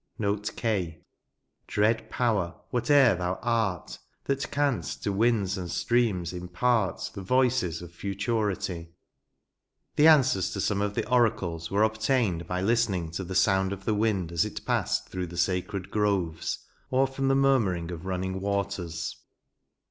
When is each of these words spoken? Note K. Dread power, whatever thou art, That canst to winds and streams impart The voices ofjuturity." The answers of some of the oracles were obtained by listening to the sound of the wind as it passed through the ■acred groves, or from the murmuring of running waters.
Note 0.17 0.49
K. 0.55 1.03
Dread 1.67 2.09
power, 2.09 2.55
whatever 2.71 3.19
thou 3.19 3.39
art, 3.43 3.99
That 4.23 4.49
canst 4.49 5.03
to 5.03 5.11
winds 5.11 5.59
and 5.59 5.69
streams 5.69 6.33
impart 6.33 7.11
The 7.13 7.21
voices 7.21 7.83
ofjuturity." 7.83 8.93
The 9.97 10.07
answers 10.07 10.55
of 10.55 10.63
some 10.63 10.81
of 10.81 10.95
the 10.95 11.07
oracles 11.07 11.69
were 11.69 11.83
obtained 11.83 12.47
by 12.47 12.61
listening 12.61 13.11
to 13.11 13.23
the 13.23 13.35
sound 13.35 13.71
of 13.71 13.85
the 13.85 13.93
wind 13.93 14.31
as 14.31 14.43
it 14.43 14.65
passed 14.65 15.07
through 15.09 15.27
the 15.27 15.35
■acred 15.35 15.91
groves, 15.91 16.57
or 16.89 17.05
from 17.05 17.27
the 17.27 17.35
murmuring 17.35 17.91
of 17.91 18.07
running 18.07 18.41
waters. 18.41 19.15